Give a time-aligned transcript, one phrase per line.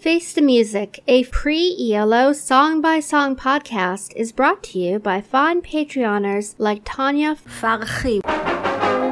[0.00, 5.20] Face the Music, a pre ELO song by song podcast, is brought to you by
[5.20, 8.22] fine Patreoners like Tanya Farhi.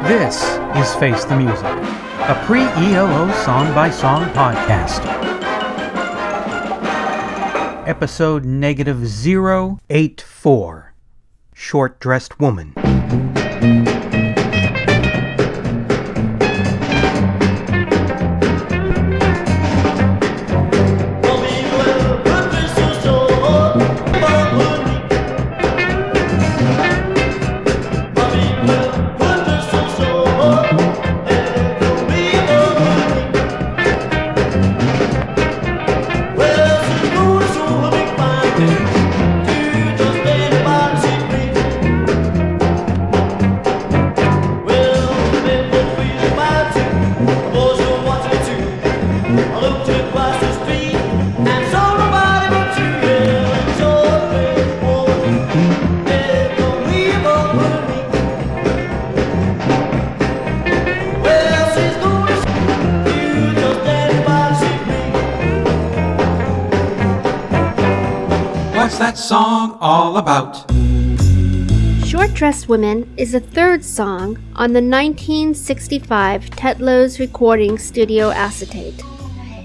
[0.09, 0.43] This
[0.79, 5.05] is Face the Music, a pre ELO song by song podcast.
[7.87, 10.95] Episode negative 084
[11.53, 12.73] Short Dressed Woman.
[72.05, 79.03] Short Dressed Women is the third song on the 1965 Tetlows recording studio acetate.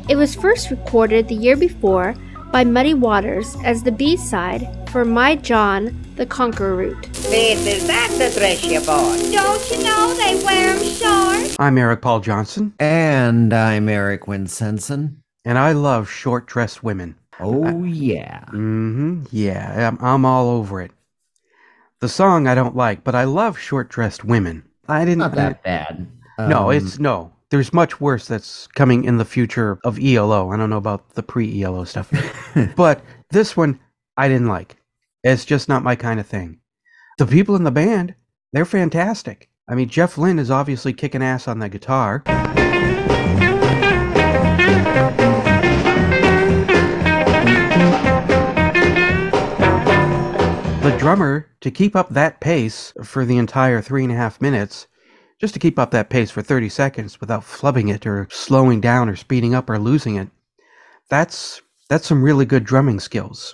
[0.09, 2.13] It was first recorded the year before
[2.51, 7.01] by Muddy Waters as the B side for My John the Conqueror Root.
[7.13, 9.31] This is that the Thresher boy.
[9.31, 11.55] Don't you know they wear 'em short?
[11.59, 15.15] I'm Eric Paul Johnson, And I'm Eric Winsenson.
[15.45, 17.15] and I love short dressed women.
[17.39, 18.41] Oh, yeah.
[18.49, 19.23] Mm-hmm.
[19.31, 20.91] Yeah, I'm, I'm all over it.
[21.99, 24.63] The song I don't like, but I love short dressed women.
[24.87, 25.19] I didn't.
[25.19, 26.07] Not that bad.
[26.37, 27.31] no, Um, it's no.
[27.53, 30.49] There's much worse that's coming in the future of ELO.
[30.49, 32.11] I don't know about the pre ELO stuff,
[32.75, 33.79] but this one
[34.17, 34.77] I didn't like.
[35.23, 36.61] It's just not my kind of thing.
[37.19, 38.15] The people in the band,
[38.53, 39.51] they're fantastic.
[39.69, 42.23] I mean, Jeff Lynne is obviously kicking ass on the guitar.
[50.81, 54.87] The drummer, to keep up that pace for the entire three and a half minutes,
[55.43, 59.09] just to keep up that pace for 30 seconds without flubbing it or slowing down
[59.09, 60.29] or speeding up or losing it,
[61.09, 63.51] that's that's some really good drumming skills.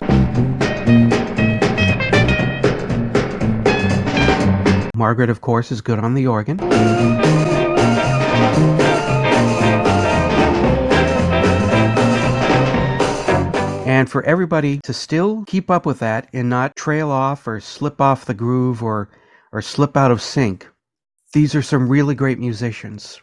[4.94, 6.60] Margaret, of course, is good on the organ.
[13.84, 18.00] And for everybody to still keep up with that and not trail off or slip
[18.00, 19.08] off the groove or
[19.50, 20.68] or slip out of sync,
[21.32, 23.20] these are some really great musicians.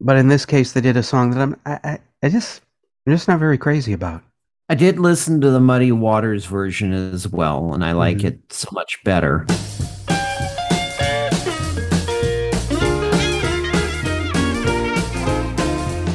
[0.00, 2.62] But in this case, they did a song that I'm I, I, I just
[3.06, 4.22] I'm just not very crazy about.
[4.68, 8.24] I did listen to the Muddy Waters version as well, and I like Mhm.
[8.24, 9.44] it so much better.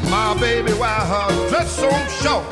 [0.09, 1.89] My baby, why her dress so
[2.21, 2.45] short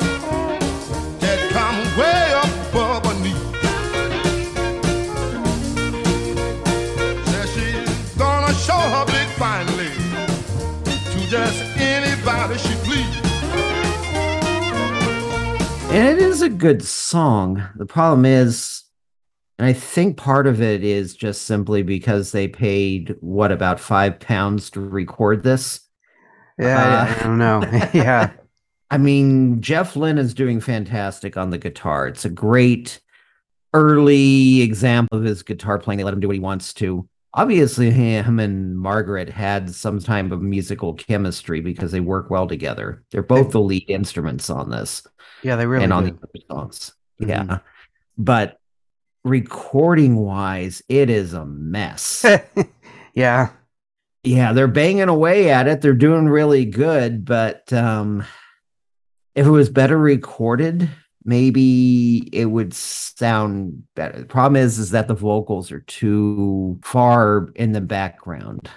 [15.94, 17.62] And it is a good song.
[17.76, 18.82] The problem is,
[19.60, 24.18] and I think part of it is just simply because they paid, what, about five
[24.18, 25.82] pounds to record this?
[26.58, 27.62] Yeah, I, I don't know.
[27.94, 28.32] yeah,
[28.90, 32.08] I mean, Jeff Lynne is doing fantastic on the guitar.
[32.08, 33.00] It's a great
[33.72, 35.98] early example of his guitar playing.
[35.98, 37.08] They let him do what he wants to.
[37.36, 43.02] Obviously, him and Margaret had some type of musical chemistry because they work well together.
[43.10, 45.02] They're both the lead instruments on this
[45.42, 46.10] yeah, they really and on do.
[46.12, 46.94] the other songs.
[47.20, 47.28] Mhm.
[47.28, 47.58] Yeah.
[48.16, 48.58] But
[49.24, 52.24] recording wise, it is a mess.
[53.14, 53.50] yeah,
[54.22, 55.80] yeah, they're banging away at it.
[55.80, 58.24] They're doing really good, but um
[59.34, 60.88] if it was better recorded,
[61.24, 64.20] maybe it would sound better.
[64.20, 68.70] The problem is is that the vocals are too far in the background.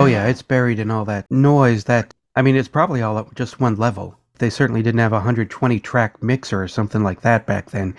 [0.00, 1.84] Oh yeah, it's buried in all that noise.
[1.84, 4.16] That I mean, it's probably all at just one level.
[4.38, 7.94] They certainly didn't have a 120 track mixer or something like that back then.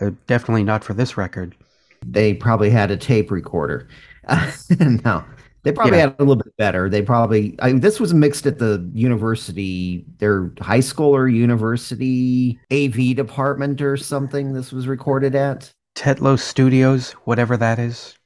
[0.00, 1.56] Uh, definitely not for this record.
[2.04, 3.88] They probably had a tape recorder.
[4.80, 5.24] no.
[5.62, 6.00] They probably Yeah.
[6.00, 6.88] had a little bit better.
[6.88, 13.12] They probably I, this was mixed at the university, their high school or university AV
[13.12, 14.54] department or something.
[14.54, 15.70] This was recorded at.
[15.94, 18.16] Tetlow Studios, whatever that is.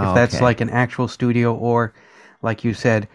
[0.00, 0.40] If oh, that's Okay.
[0.40, 1.92] like an actual studio, or
[2.42, 3.08] like you said,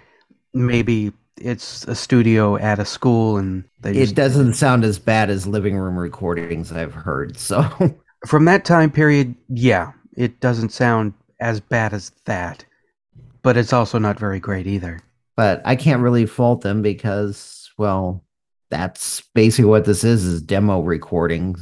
[0.53, 5.29] maybe it's a studio at a school and they just it doesn't sound as bad
[5.29, 7.37] as living room recordings I've heard.
[7.37, 7.63] So
[8.27, 12.65] from that time period, yeah, it doesn't sound as bad as that,
[13.41, 14.99] but it's also not very great either.
[15.35, 18.23] but I can't really fault them because, well,
[18.69, 21.55] that's basically what this is: is demo recording.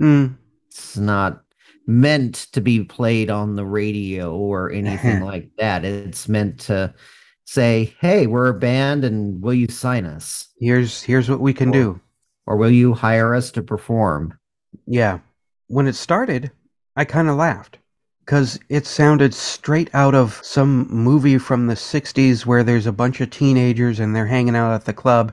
[0.00, 0.36] Mm,
[0.68, 1.42] It's not
[1.86, 5.84] meant to be played on the radio or anything like that.
[5.84, 6.92] It's meant to
[7.44, 11.70] say, "Hey, we're a band, and will you sign us, here's here's what we can
[11.70, 12.00] do.
[12.46, 14.38] or will you hire us to perform?"
[14.86, 15.20] Yeah,
[15.68, 16.50] when it started,
[16.96, 17.78] I kind of laughed
[18.28, 23.22] because it sounded straight out of some movie from the '60s where there's a bunch
[23.22, 25.32] of teenagers and they're hanging out at the club,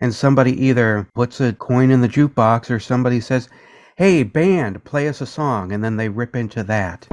[0.00, 3.48] and somebody either puts a coin in the jukebox or somebody says.
[3.96, 7.06] Hey, band, play us a song, and then they rip into that.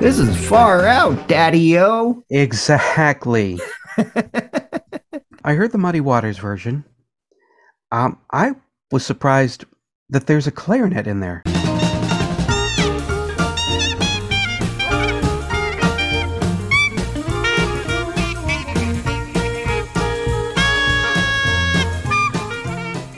[0.00, 2.24] This is far out, Daddy-O.
[2.28, 3.58] Exactly.
[5.44, 6.84] I heard the Muddy Waters version.
[7.92, 8.54] Um, I
[8.90, 9.64] was surprised
[10.08, 11.42] that there's a clarinet in there.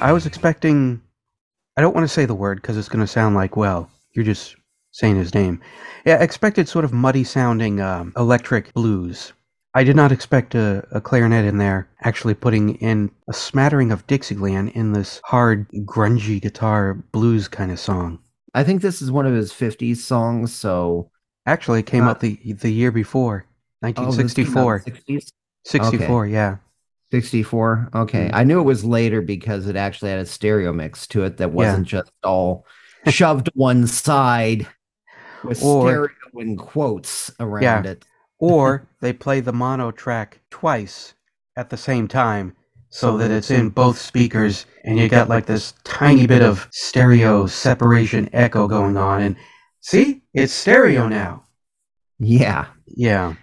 [0.01, 1.01] I was expecting.
[1.77, 4.25] I don't want to say the word because it's going to sound like, well, you're
[4.25, 4.57] just
[4.91, 5.63] saying his name.
[6.05, 9.33] Yeah, I expected sort of muddy sounding um, electric blues.
[9.75, 14.07] I did not expect a, a clarinet in there, actually putting in a smattering of
[14.07, 18.19] Dixieland in this hard, grungy guitar blues kind of song.
[18.55, 21.11] I think this is one of his 50s songs, so
[21.45, 23.47] Actually, it came Uh, out the the year before,
[23.83, 24.17] Oh, this came out in
[24.77, 24.81] 1964.
[24.81, 25.33] 60s?
[25.65, 26.57] 64, yeah.
[27.11, 27.89] 64.
[27.95, 28.31] Okay.
[28.33, 31.51] I knew it was later because it actually had a stereo mix to it that
[31.51, 32.65] wasn't just all
[33.09, 34.69] shoved one side
[35.43, 36.09] with Or- stereo
[36.39, 37.83] in quotes around Yeah.
[37.91, 38.05] it.
[38.43, 41.15] Or they play the mono track twice
[41.57, 42.57] at the same time
[42.91, 47.47] so that it's in both speakers and you got like this tiny bit of stereo
[47.47, 49.37] separation echo going on and
[49.81, 51.45] see it's stereo now
[52.19, 52.67] Yeah.
[52.87, 53.35] yeah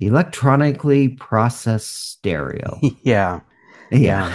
[0.00, 2.80] Electronically processed stereo.
[3.02, 3.40] yeah
[3.92, 4.34] yeah.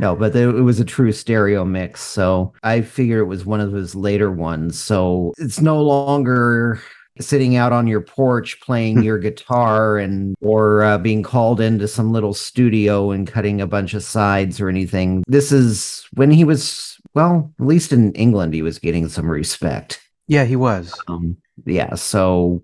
[0.00, 2.00] No, but it was a true stereo mix.
[2.00, 4.78] So I figure it was one of his later ones.
[4.78, 6.80] So it's no longer
[7.20, 12.12] sitting out on your porch playing your guitar and or uh, being called into some
[12.12, 15.24] little studio and cutting a bunch of sides or anything.
[15.28, 20.00] This is when he was well, at least in England, he was getting some respect.
[20.28, 21.36] yeah he was Um,
[21.66, 22.62] yeah, so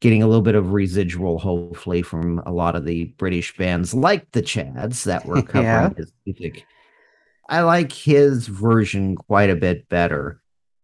[0.00, 4.30] getting a little bit of residual, hopefully, from a lot of the British bands like
[4.32, 5.90] the Chads that were covering Yeah.
[5.96, 6.64] his music.
[7.48, 10.40] I like his version quite a bit better.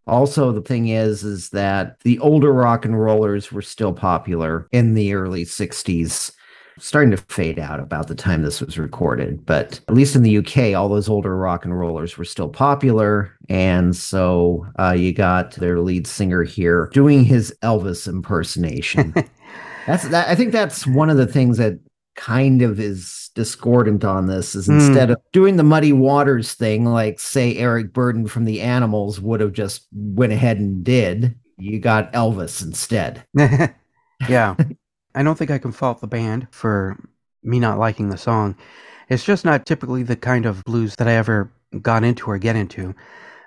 [0.07, 4.95] Also, the thing is, is that the older rock and rollers were still popular in
[4.95, 6.33] the early 60s,
[6.79, 9.47] starting to fade out about the time this was recorded.
[9.47, 13.37] But at least in the UK, all those older rock and rollers were still popular.
[13.49, 19.15] And so uh, you got their lead singer here doing his Elvis impersonation.
[19.87, 20.29] that's that.
[20.29, 21.79] I think that's one of the things that
[22.14, 24.73] kind of is discordant on this is Hmm.
[24.75, 29.41] instead of doing the muddy waters thing like say eric burdon from the animals would
[29.41, 33.25] have just went ahead and did you got elvis instead.
[34.29, 34.55] Yeah.
[35.15, 36.96] I don't think i can fault the band for
[37.43, 38.56] me not liking the song.
[39.08, 42.55] It's just not typically the kind of blues that i ever got into or get
[42.56, 42.94] into.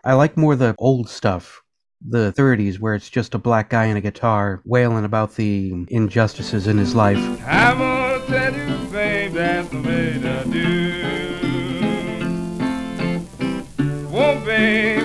[0.03, 1.61] I like more the old stuff
[2.07, 6.67] the 30s where it's just a black guy and a guitar wailing about the injustices
[6.67, 7.17] in his life
[9.45, 10.61] that's the way to do.
[14.09, 15.03] Whoa, babe,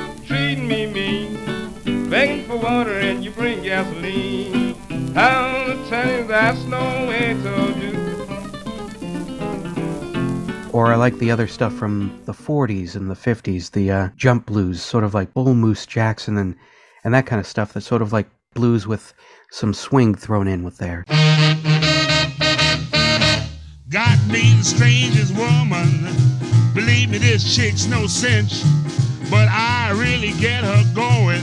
[0.69, 4.77] me mean, begging for water and you bring gasoline.
[5.13, 7.91] That's no way to do.
[10.73, 14.47] or i like the other stuff from the 40s and the 50s the uh, jump
[14.47, 16.55] blues sort of like bull moose jackson and
[17.03, 19.13] and that kind of stuff that's sort of like blues with
[19.51, 21.05] some swing thrown in with there
[24.29, 26.05] The strangest woman.
[26.75, 28.63] Believe me, this chick's no cinch.
[29.31, 31.43] But I really get her going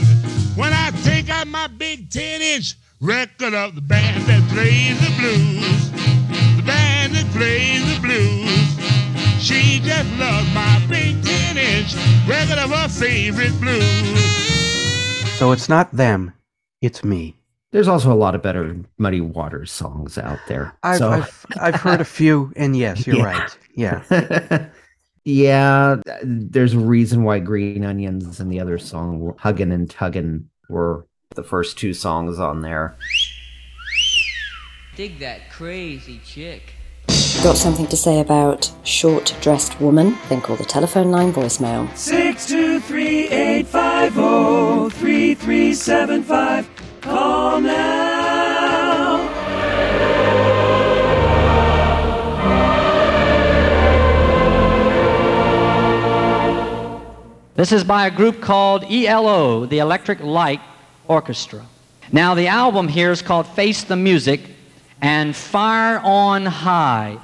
[0.56, 5.12] when I take out my big 10 inch record of the band that plays the
[5.18, 5.90] blues.
[6.56, 8.58] The band that plays the blues.
[9.42, 11.94] She just loves my big 10 inch
[12.28, 14.38] record of her favorite blues.
[15.38, 16.32] so it's not them
[16.82, 17.36] it's me
[17.72, 21.74] there's also a lot of better muddy waters songs out there I've, so I've I've
[21.76, 23.24] heard a few, and yes, you're Yeah.
[23.24, 23.58] right.
[23.74, 24.68] Yeah,
[25.24, 31.06] Yeah, there's a reason why Green Onions and the other song, Huggin' and Tuggin', were
[31.34, 32.96] the first two songs on there.
[34.96, 36.72] Dig that crazy chick.
[37.42, 40.16] Got something to say about short dressed woman?
[40.30, 41.94] Then call the telephone line voicemail.
[41.96, 46.68] 623 850 3375.
[47.08, 47.98] Now.
[57.56, 60.60] This is by a group called ELO, the Electric Light
[61.08, 61.66] Orchestra.
[62.12, 64.40] Now, the album here is called Face the Music
[65.02, 67.18] and Fire on High.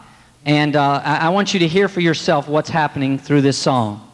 [0.45, 4.11] And uh, I-, I want you to hear for yourself what's happening through this song.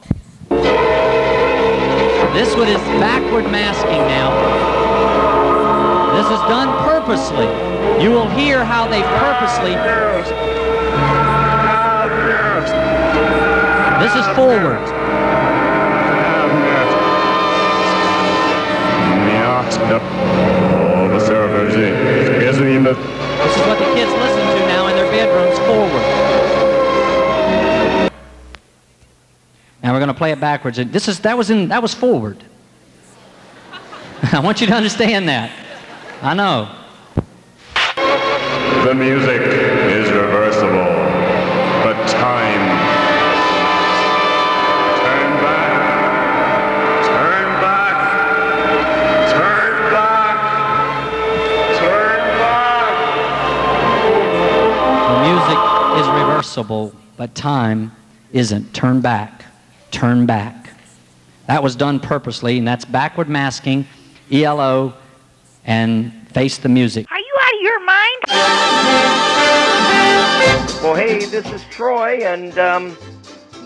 [2.33, 4.80] This one is backward masking now.
[6.17, 7.47] This is done purposely.
[8.03, 9.75] You will hear how they purposely.
[14.01, 14.81] This is forward.
[23.41, 26.03] This is what the kids listen to now in their bedrooms forward.
[29.83, 30.77] Now we're going to play it backwards.
[30.77, 32.43] This is that was in that was forward.
[34.33, 35.51] I want you to understand that.
[36.23, 36.69] I know.
[38.85, 40.85] The music is reversible,
[41.83, 42.61] but time.
[45.01, 45.81] Turn back.
[47.07, 47.97] Turn back.
[49.33, 50.37] Turn back.
[51.81, 52.91] Turn back.
[55.09, 55.61] The music
[56.01, 57.93] is reversible, but time
[58.33, 58.75] isn't.
[58.75, 59.47] Turn back.
[59.91, 60.69] Turn back.
[61.47, 63.87] That was done purposely, and that's backward masking,
[64.31, 64.93] ELO,
[65.65, 67.07] and face the music.
[67.11, 68.17] Are you out of your mind?
[70.83, 72.97] Well, hey, this is Troy, and, um,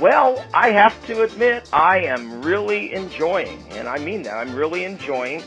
[0.01, 4.85] well, I have to admit, I am really enjoying, and I mean that, I'm really
[4.85, 5.43] enjoying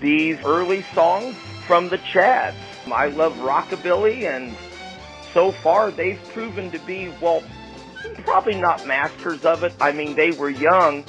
[0.00, 2.56] these early songs from the Chads.
[2.90, 4.56] I love rockabilly, and
[5.32, 7.42] so far they've proven to be, well,
[8.24, 9.72] probably not masters of it.
[9.80, 11.04] I mean, they were young,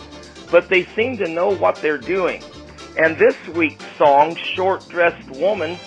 [0.52, 2.44] but they seem to know what they're doing.
[2.98, 5.78] And this week's song, Short Dressed Woman,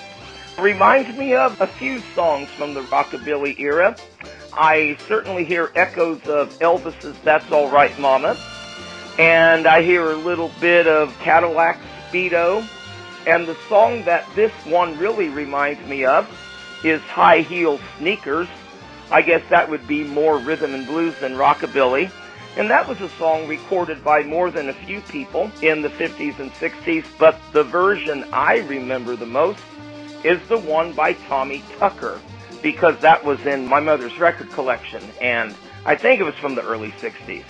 [0.57, 3.97] reminds me of a few songs from the rockabilly era.
[4.52, 8.37] I certainly hear echoes of Elvis's That's All Right Mama,
[9.19, 12.64] and I hear a little bit of Cadillac Speedo.
[13.26, 16.29] And the song that this one really reminds me of
[16.85, 18.49] is High Heel Sneakers.
[19.11, 22.12] I guess that would be more rhythm and blues than rockabilly.
[22.57, 26.38] And that was a song recorded by more than a few people in the 50s
[26.38, 29.61] and 60s, but the version I remember the most
[30.25, 32.21] is the one by Tommy Tucker,
[32.61, 35.54] because that was in my mother's record collection, and
[35.87, 37.45] I think it was from the early 60s.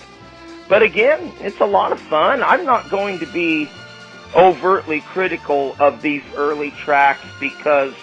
[0.69, 2.41] But again, it's a lot of fun.
[2.43, 3.67] I'm not going to be
[4.35, 7.93] overtly critical of these early tracks because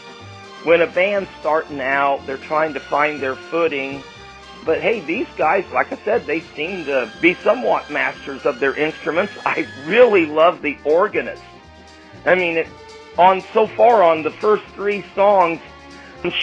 [0.65, 4.03] when a band's starting out, they're trying to find their footing.
[4.69, 8.75] But hey, these guys, like I said, they seem to be somewhat masters of their
[8.75, 9.33] instruments.
[9.47, 11.43] I really love the organist.
[12.27, 12.69] I mean, it,
[13.17, 15.59] on so far on the first three songs,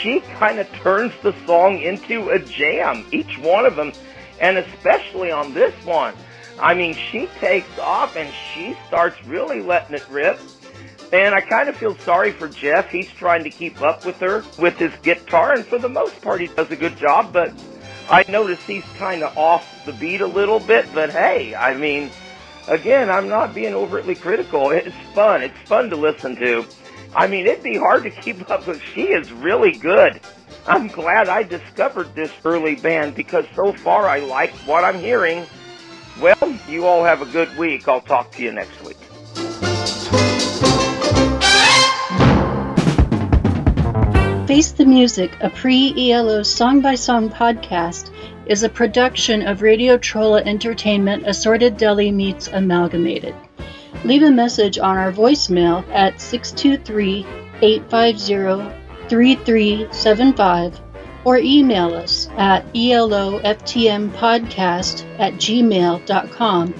[0.01, 3.93] she kind of turns the song into a jam, each one of them,
[4.41, 6.15] and especially on this one.
[6.59, 10.39] I mean, she takes off and she starts really letting it rip.
[11.13, 12.89] And I kind of feel sorry for Jeff.
[12.89, 16.41] He's trying to keep up with her with his guitar, and for the most part,
[16.41, 17.31] he does a good job.
[17.31, 17.53] But
[18.09, 20.87] I notice he's kind of off the beat a little bit.
[20.93, 22.11] But hey, I mean,
[22.67, 24.69] again, I'm not being overtly critical.
[24.75, 25.41] It's fun.
[25.41, 26.65] It's fun to listen to.
[27.15, 28.81] I mean, it'd be hard to keep up with.
[28.93, 30.19] She is really good.
[30.67, 35.45] I'm glad I discovered this early band because so far I like what I'm hearing.
[36.19, 37.87] Well, you all have a good week.
[37.87, 38.97] I'll talk to you next week.
[44.47, 48.11] Face the Music, a pre ELO song by song podcast,
[48.45, 53.33] is a production of Radio Trolla Entertainment Assorted Deli Meats Amalgamated.
[54.03, 57.25] Leave a message on our voicemail at 623
[57.63, 58.71] 850
[59.09, 60.79] 3375
[61.23, 66.75] or email us at eloftmpodcast at gmail.com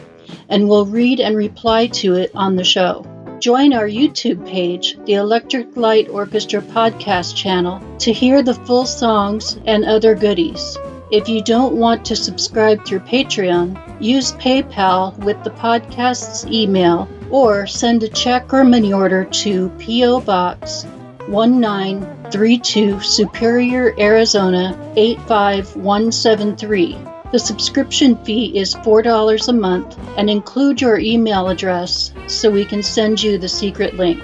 [0.50, 3.04] and we'll read and reply to it on the show.
[3.40, 9.60] Join our YouTube page, the Electric Light Orchestra podcast channel, to hear the full songs
[9.66, 10.78] and other goodies.
[11.12, 17.68] If you don't want to subscribe through Patreon, use PayPal with the podcast's email or
[17.68, 20.22] send a check or money order to P.O.
[20.22, 20.86] Box
[21.28, 27.15] 1932 Superior, Arizona 85173.
[27.32, 32.84] The subscription fee is $4 a month and include your email address so we can
[32.84, 34.24] send you the secret link.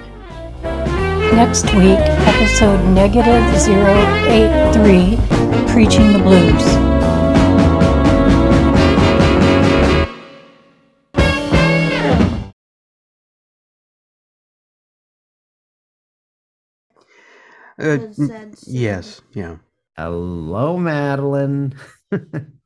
[0.62, 5.16] Next week, episode negative 083
[5.72, 6.92] Preaching the Blues.
[17.78, 17.98] Uh,
[18.66, 19.56] yes, yeah.
[19.96, 21.74] Hello, Madeline.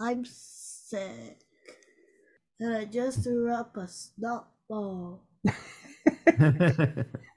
[0.00, 1.40] I'm sick.
[2.60, 5.22] And I just threw up a snot ball.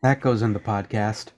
[0.04, 1.26] That goes in the podcast.